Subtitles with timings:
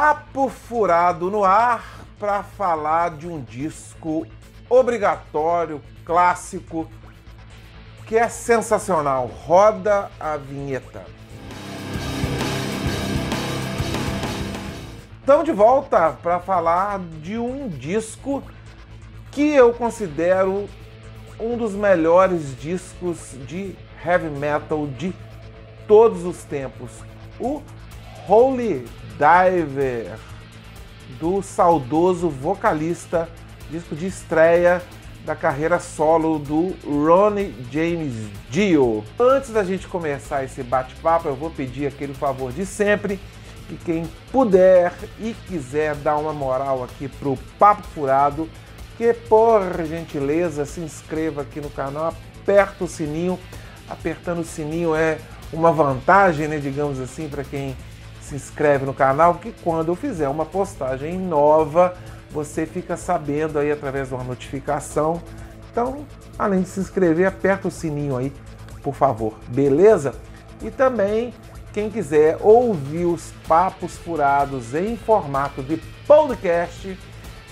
[0.00, 4.24] Papo furado no ar para falar de um disco
[4.70, 6.88] obrigatório, clássico,
[8.06, 9.26] que é sensacional.
[9.26, 11.04] Roda a vinheta.
[15.18, 18.44] Estamos de volta para falar de um disco
[19.32, 20.68] que eu considero
[21.40, 23.74] um dos melhores discos de
[24.04, 25.12] heavy metal de
[25.88, 26.92] todos os tempos.
[27.40, 27.60] O
[28.28, 28.84] Holy
[29.16, 30.18] Diver,
[31.18, 33.26] do saudoso vocalista,
[33.70, 34.82] disco de estreia
[35.24, 38.12] da carreira solo do Ronnie James
[38.50, 39.02] Dio.
[39.18, 43.18] Antes da gente começar esse bate-papo, eu vou pedir aquele favor de sempre
[43.66, 48.46] que quem puder e quiser dar uma moral aqui pro Papo Furado,
[48.98, 53.38] que por gentileza se inscreva aqui no canal, aperta o sininho.
[53.88, 55.16] Apertando o sininho é
[55.50, 57.74] uma vantagem, né, digamos assim, para quem
[58.28, 61.96] se inscreve no canal, que quando eu fizer uma postagem nova,
[62.30, 65.22] você fica sabendo aí através de uma notificação.
[65.70, 66.04] Então,
[66.38, 68.32] além de se inscrever, aperta o sininho aí,
[68.82, 70.14] por favor, beleza?
[70.62, 71.32] E também
[71.72, 76.98] quem quiser ouvir os papos furados em formato de podcast,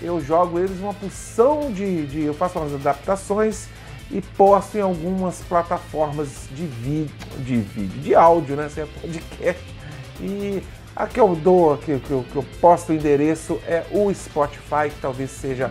[0.02, 3.68] eu jogo eles uma porção de, de eu faço umas adaptações
[4.10, 8.68] e posto em algumas plataformas de vídeo, de vídeo, de áudio, né?
[8.68, 9.75] Se é podcast.
[10.20, 10.62] E
[10.94, 14.88] a que eu dou, que, que, eu, que eu posto o endereço é o Spotify,
[14.88, 15.70] que talvez seja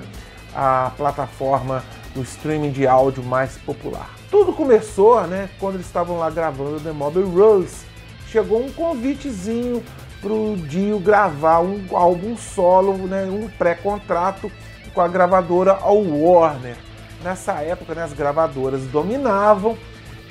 [0.53, 4.09] a plataforma do streaming de áudio mais popular.
[4.31, 7.85] Tudo começou, né, quando eles estavam lá gravando The Mobile Rose
[8.27, 9.81] chegou um convitezinho
[10.21, 14.51] pro Dio gravar um álbum solo, né, um pré-contrato
[14.93, 16.75] com a gravadora All Warner.
[17.23, 19.77] Nessa época, né, as gravadoras dominavam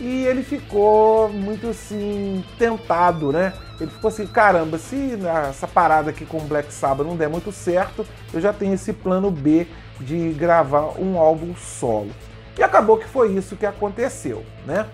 [0.01, 3.53] e ele ficou muito assim tentado, né?
[3.81, 7.51] Ele ficou assim, caramba, se essa parada aqui com o Black Sabbath não der muito
[7.53, 9.67] certo, eu já tenho esse plano B
[10.01, 12.11] de gravar um álbum solo.
[12.59, 14.87] E acabou que foi isso que aconteceu, né?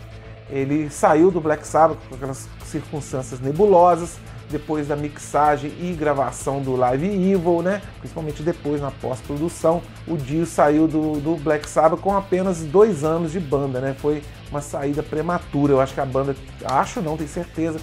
[0.48, 4.18] Ele saiu do Black Sabbath com aquelas circunstâncias nebulosas,
[4.50, 7.80] depois da mixagem e gravação do Live Evil, né?
[8.00, 13.32] Principalmente depois na pós-produção, o Dio saiu do, do, Black Sabbath com apenas dois anos
[13.32, 13.94] de banda, né?
[13.98, 15.72] Foi uma saída prematura.
[15.72, 16.34] Eu acho que a banda,
[16.64, 17.78] acho não, tenho certeza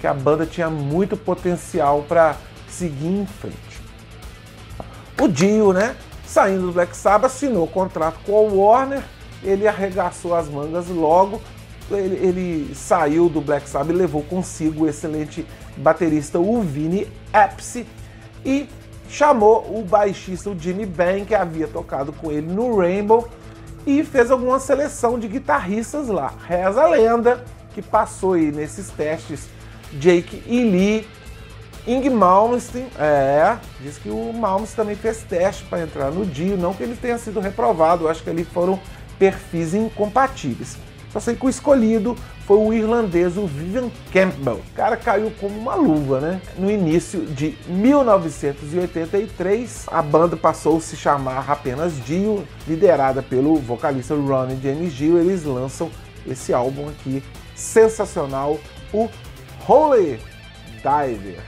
[0.00, 2.36] que a banda tinha muito potencial para
[2.68, 3.80] seguir em frente.
[5.20, 5.96] O Dio, né?
[6.24, 9.02] Saindo do Black Sabbath, assinou contrato com a Warner.
[9.42, 11.40] Ele arregaçou as mangas logo,
[11.90, 17.86] ele, ele, saiu do Black Sabbath e levou consigo o excelente baterista o Vini Apse
[18.44, 18.68] e
[19.08, 23.28] chamou o baixista o Jimmy Bang, que havia tocado com ele no Rainbow,
[23.86, 26.32] e fez alguma seleção de guitarristas lá.
[26.46, 29.48] Reza a lenda que passou aí nesses testes
[29.92, 31.08] Jake e Lee,
[31.86, 36.74] Ing Malmsteen, é, diz que o Malmsteen também fez teste para entrar no Dio, não
[36.74, 38.78] que ele tenha sido reprovado, acho que ali foram
[39.18, 40.76] perfis incompatíveis.
[41.12, 42.16] Só sei que o escolhido
[42.46, 44.56] foi o irlandês o Vivian Campbell.
[44.56, 46.40] O cara caiu como uma luva, né?
[46.56, 54.14] No início de 1983, a banda passou a se chamar apenas Dio, liderada pelo vocalista
[54.14, 55.18] Ronnie James Dio.
[55.18, 55.90] Eles lançam
[56.26, 57.22] esse álbum aqui
[57.56, 58.60] sensacional,
[58.92, 59.08] o
[59.66, 60.20] Holy
[60.76, 61.40] Diver.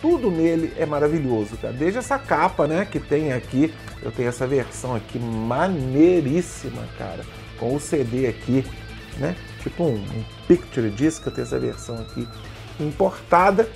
[0.00, 1.72] tudo nele é maravilhoso, cara.
[1.72, 3.72] Desde essa capa, né, que tem aqui,
[4.02, 7.24] eu tenho essa versão aqui maneiríssima, cara,
[7.58, 8.64] com o CD aqui
[9.18, 9.36] né?
[9.62, 12.26] Tipo um, um picture disc, eu tenho essa versão aqui
[12.80, 13.68] importada,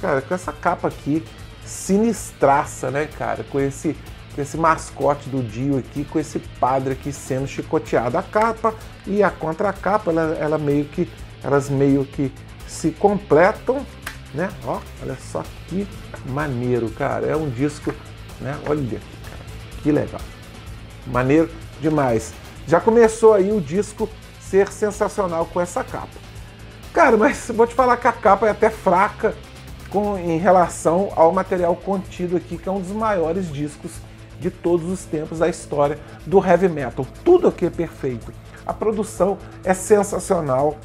[0.00, 1.22] cara, com essa capa aqui
[1.64, 3.44] sinistraça, né, cara?
[3.44, 3.96] Com esse,
[4.34, 8.18] com esse mascote do Dio aqui, com esse padre aqui sendo chicoteado.
[8.18, 8.74] A capa
[9.06, 11.10] e a contracapa, ela, ela meio que,
[11.42, 12.32] elas meio que
[12.66, 13.84] se completam,
[14.34, 14.50] né?
[14.66, 15.86] Ó, olha só que
[16.26, 17.26] maneiro, cara.
[17.26, 17.94] É um disco,
[18.40, 18.58] né?
[18.66, 19.42] Olha cara,
[19.82, 20.20] que legal.
[21.06, 22.32] Maneiro demais.
[22.66, 24.08] Já começou aí o disco
[24.50, 26.24] ser sensacional com essa capa.
[26.92, 29.34] Cara, mas vou te falar que a capa é até fraca
[29.90, 33.92] com, em relação ao material contido aqui, que é um dos maiores discos
[34.38, 37.06] de todos os tempos da história do heavy metal.
[37.24, 38.32] Tudo aqui é perfeito.
[38.66, 40.76] A produção é sensacional,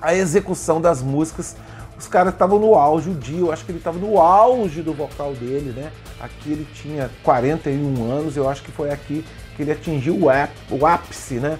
[0.00, 1.56] a execução das músicas.
[1.98, 5.34] Os caras estavam no auge, o Dio, acho que ele estava no auge do vocal
[5.34, 5.92] dele, né?
[6.18, 9.24] Aqui ele tinha 41 anos, eu acho que foi aqui
[9.54, 11.58] que ele atingiu o ápice, né?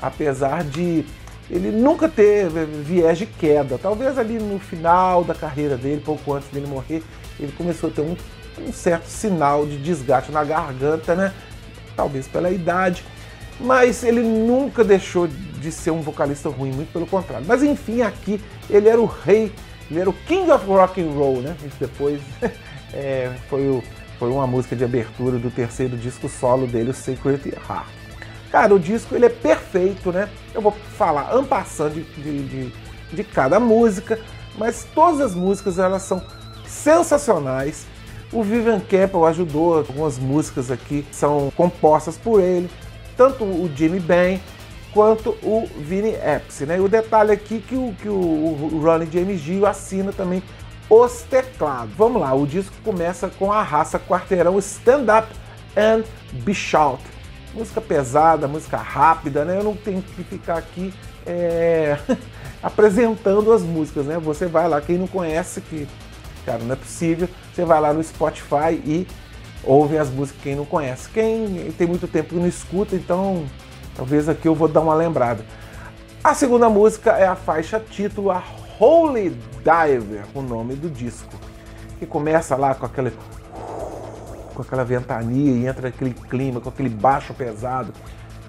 [0.00, 1.04] Apesar de
[1.50, 3.76] ele nunca ter viés de queda.
[3.76, 7.02] Talvez ali no final da carreira dele, pouco antes dele morrer,
[7.38, 8.16] ele começou a ter um,
[8.66, 11.32] um certo sinal de desgaste na garganta, né?
[11.96, 13.04] Talvez pela idade,
[13.58, 17.44] mas ele nunca deixou de ser um vocalista ruim, muito pelo contrário.
[17.46, 19.52] Mas enfim, aqui ele era o rei,
[19.90, 21.56] ele era o King of Rock and Roll, né?
[21.66, 22.20] Isso depois
[22.94, 23.82] é, foi, o,
[24.20, 27.99] foi uma música de abertura do terceiro disco solo dele, o Secret Heart.
[28.50, 30.28] Cara, o disco ele é perfeito, né?
[30.52, 32.72] Eu vou falar ampassando de, de, de,
[33.12, 34.18] de cada música,
[34.58, 36.22] mas todas as músicas elas são
[36.66, 37.86] sensacionais.
[38.32, 42.70] O Vivian Campbell ajudou, algumas músicas aqui são compostas por ele,
[43.16, 44.40] tanto o Jimmy Ben
[44.92, 46.76] quanto o Vinny Appice, né?
[46.76, 50.42] E o detalhe aqui que o, que o, o Ronnie James Dio assina também
[50.88, 51.94] os teclados.
[51.96, 55.28] Vamos lá, o disco começa com a raça quarteirão Stand Up
[55.76, 56.02] and
[56.42, 57.02] Be Shout.
[57.52, 59.58] Música pesada, música rápida, né?
[59.58, 60.94] Eu não tenho que ficar aqui
[61.26, 61.98] é,
[62.62, 64.18] apresentando as músicas, né?
[64.18, 65.88] Você vai lá, quem não conhece, que,
[66.46, 69.06] cara, não é possível, você vai lá no Spotify e
[69.64, 71.08] ouve as músicas quem não conhece.
[71.10, 73.44] Quem tem muito tempo que não escuta, então
[73.96, 75.44] talvez aqui eu vou dar uma lembrada.
[76.22, 78.42] A segunda música é a faixa título, a
[78.78, 81.34] Holy Diver, o nome do disco,
[81.98, 83.10] que começa lá com aquele
[84.62, 87.92] com aquela ventania e entra aquele clima, com aquele baixo pesado,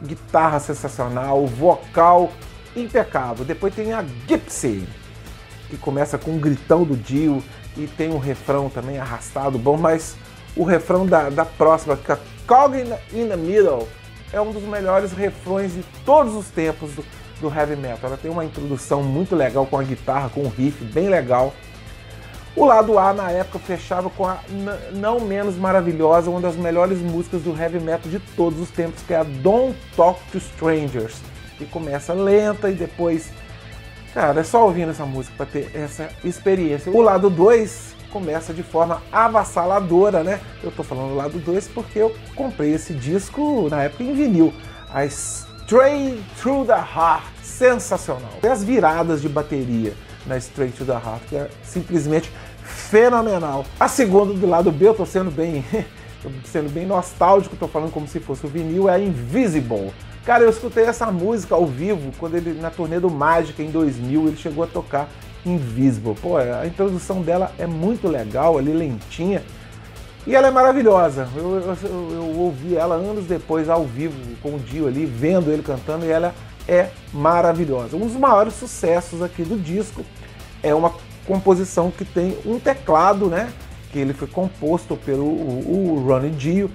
[0.04, 2.32] guitarra sensacional, vocal
[2.76, 3.46] impecável.
[3.46, 4.88] Depois tem a Gypsy,
[5.70, 7.44] que começa com um gritão do Dio
[7.78, 10.16] e tem um refrão também arrastado, bom, mas
[10.56, 12.78] o refrão da, da próxima, que é Cog
[13.14, 13.88] in the Middle,
[14.34, 17.06] é um dos melhores refrões de todos os tempos do,
[17.40, 18.10] do heavy metal.
[18.10, 21.54] Ela tem uma introdução muito legal com a guitarra, com um riff bem legal.
[22.54, 24.40] O lado A na época fechava com a
[24.92, 29.14] não menos maravilhosa, uma das melhores músicas do heavy metal de todos os tempos, que
[29.14, 31.16] é a Don't Talk to Strangers,
[31.58, 33.32] que começa lenta e depois,
[34.14, 36.92] cara, é só ouvindo essa música para ter essa experiência.
[36.92, 40.42] O lado 2 começa de forma avassaladora, né?
[40.62, 44.54] Eu tô falando do lado 2 porque eu comprei esse disco na época em vinil.
[44.94, 48.34] A Straight Through the Heart, sensacional.
[48.44, 49.94] E as viradas de bateria
[50.26, 52.32] na Straight to the Heart, que é simplesmente
[52.64, 53.66] fenomenal.
[53.80, 55.66] A segunda do lado B, eu tô sendo bem,
[56.46, 59.92] sendo bem nostálgico, tô falando como se fosse o vinil, é a Invisible.
[60.26, 64.28] Cara, eu escutei essa música ao vivo quando ele na turnê do Mágica em 2000,
[64.28, 65.10] ele chegou a tocar
[65.46, 66.16] Invisible.
[66.22, 69.42] Pô, a introdução dela é muito legal, ali lentinha.
[70.26, 71.28] E ela é maravilhosa.
[71.36, 75.64] Eu, eu, eu, ouvi ela anos depois ao vivo com o Dio ali, vendo ele
[75.64, 76.36] cantando, e ela
[76.68, 77.96] é maravilhosa.
[77.96, 80.04] Um dos maiores sucessos aqui do disco
[80.64, 80.94] é uma
[81.26, 83.52] composição que tem um teclado, né?
[83.92, 86.70] Que ele foi composto pelo o, o Ronnie Dio.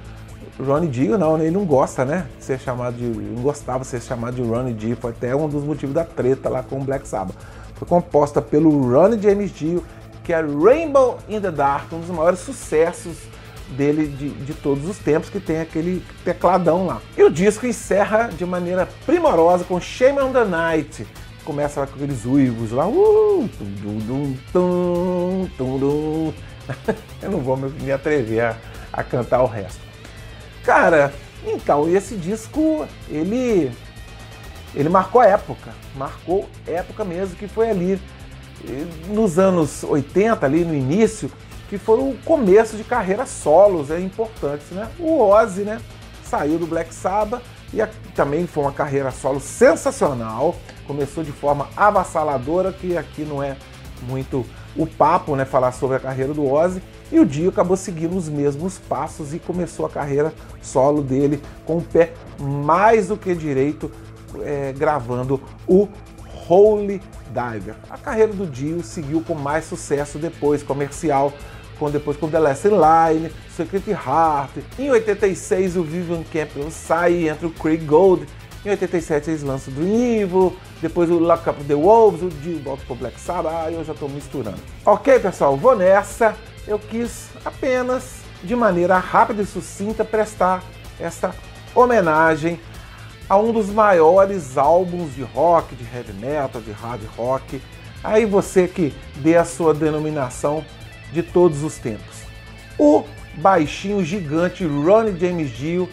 [0.59, 2.27] Ronnie Dio não, ele não gosta, né?
[2.39, 5.49] De ser chamado de, não gostava de ser chamado de Ronnie Dio, foi até um
[5.49, 7.37] dos motivos da treta lá com o Black Sabbath.
[7.75, 9.85] Foi composta pelo Ronnie James Dio,
[10.25, 13.17] que é Rainbow in the Dark, um dos maiores sucessos
[13.71, 17.01] dele de, de, todos os tempos, que tem aquele tecladão lá.
[17.17, 21.07] E o disco encerra de maneira primorosa com Shame on the Night.
[21.45, 22.87] Começa lá com aqueles uivos lá.
[22.87, 26.33] Uh, tum, tum, tum,
[27.23, 28.57] Eu não vou me atrever a,
[28.93, 29.81] a cantar o resto.
[30.65, 31.13] Cara,
[31.45, 33.71] então, esse disco, ele
[34.75, 37.99] ele marcou a época, marcou época mesmo, que foi ali
[39.09, 41.31] nos anos 80, ali no início,
[41.69, 44.89] que foi o começo de carreira solos é, importantes, né?
[44.99, 45.81] O Ozzy, né,
[46.23, 47.43] saiu do Black Sabbath
[47.73, 50.57] e a, também foi uma carreira solo sensacional.
[50.87, 53.57] Começou de forma avassaladora, que aqui não é
[54.03, 54.45] muito
[54.77, 56.83] o papo, né, falar sobre a carreira do Ozzy.
[57.11, 61.79] E o Dio acabou seguindo os mesmos passos e começou a carreira solo dele com
[61.79, 63.91] o pé mais do que direito,
[64.43, 65.89] é, gravando o
[66.49, 67.77] Holy Diver.
[67.89, 71.33] A carreira do Dio seguiu com mais sucesso depois, comercial,
[71.79, 74.53] com depois com The Last Line, Secret Heart.
[74.79, 78.27] Em 86 o Vivian Campbell sai entra o Craig Gold.
[78.65, 82.83] Em 87 eles lançam Dream Evil, depois o Lock Up the Wolves, o Dio volta
[82.85, 84.59] pro Black Sabbath, eu já estou misturando.
[84.85, 86.35] Ok, pessoal, vou nessa.
[86.67, 90.65] Eu quis apenas, de maneira rápida e sucinta, prestar
[90.99, 91.33] essa
[91.77, 92.59] homenagem
[93.29, 97.61] a um dos maiores álbuns de rock, de heavy metal, de hard rock.
[98.03, 100.65] Aí você que dê a sua denominação
[101.13, 102.23] de todos os tempos.
[102.79, 103.05] O
[103.37, 105.89] baixinho gigante Ronnie James Dio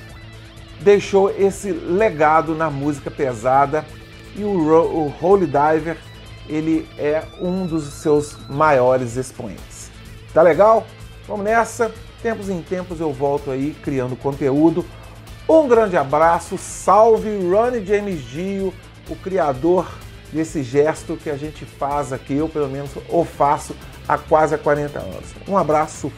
[0.79, 3.85] deixou esse legado na música pesada
[4.35, 5.97] e o, o Holy Diver
[6.47, 9.89] ele é um dos seus maiores expoentes.
[10.33, 10.85] Tá legal?
[11.27, 11.91] Vamos nessa.
[12.21, 14.85] Tempos em tempos eu volto aí criando conteúdo.
[15.47, 18.73] Um grande abraço, salve Ronnie James Dio,
[19.09, 19.87] o criador
[20.31, 23.75] desse gesto que a gente faz aqui, eu pelo menos o faço
[24.07, 25.25] há quase 40 anos.
[25.47, 26.11] Um abraço